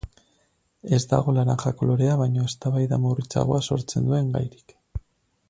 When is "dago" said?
1.11-1.35